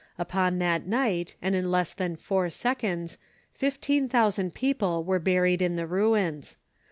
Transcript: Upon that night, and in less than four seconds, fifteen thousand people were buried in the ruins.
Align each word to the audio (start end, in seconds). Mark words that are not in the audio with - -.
Upon 0.17 0.57
that 0.57 0.87
night, 0.87 1.35
and 1.43 1.53
in 1.53 1.69
less 1.69 1.93
than 1.93 2.15
four 2.15 2.49
seconds, 2.49 3.19
fifteen 3.53 4.09
thousand 4.09 4.55
people 4.55 5.03
were 5.03 5.19
buried 5.19 5.61
in 5.61 5.75
the 5.75 5.85
ruins. 5.85 6.57